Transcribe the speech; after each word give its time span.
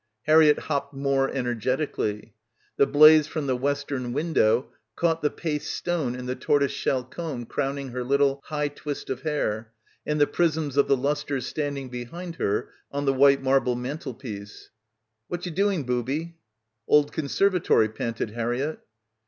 Harriett 0.23 0.57
hopped 0.61 0.95
more 0.95 1.29
energetically. 1.29 2.33
The 2.75 2.87
blaze 2.87 3.27
from 3.27 3.45
the 3.45 3.55
western 3.55 4.13
window 4.13 4.73
caught 4.95 5.21
the 5.21 5.29
paste 5.29 5.71
stone 5.71 6.15
in 6.15 6.25
the 6.25 6.33
tortoise 6.35 6.71
shell 6.71 7.03
comb 7.03 7.45
crowning 7.45 7.89
her 7.89 8.03
little 8.03 8.41
high 8.45 8.69
twist 8.69 9.11
of 9.11 9.21
hair 9.21 9.71
and 10.03 10.19
the 10.19 10.25
prisms 10.25 10.75
of 10.75 10.87
the 10.87 10.97
lustres 10.97 11.45
standing 11.45 11.89
behind 11.89 12.37
her 12.37 12.71
on 12.91 13.05
the 13.05 13.13
white 13.13 13.43
marble 13.43 13.75
mantel 13.75 14.15
piece. 14.15 14.71
"What 15.27 15.45
you 15.45 15.51
doing, 15.51 15.83
booby?" 15.83 16.35
"Old 16.87 17.13
conservatory," 17.13 17.87
panted 17.87 18.31
Harriett. 18.31 18.79